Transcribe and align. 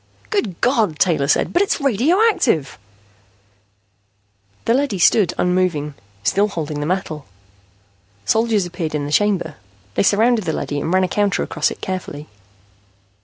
"Good 0.31 0.59
God!" 0.61 0.97
Taylor 0.97 1.27
said. 1.27 1.53
"But 1.53 1.61
it's 1.61 1.79
radioactive!" 1.79 2.79
The 4.65 4.73
leady 4.73 4.97
stood 4.97 5.31
unmoving, 5.37 5.93
still 6.23 6.47
holding 6.47 6.79
the 6.79 6.87
metal. 6.87 7.27
Soldiers 8.25 8.65
appeared 8.65 8.95
in 8.95 9.05
the 9.05 9.11
chamber. 9.11 9.57
They 9.93 10.01
surrounded 10.01 10.45
the 10.45 10.53
leady 10.53 10.79
and 10.81 10.91
ran 10.91 11.03
a 11.03 11.07
counter 11.07 11.43
across 11.43 11.69
it 11.69 11.81
carefully. 11.81 12.27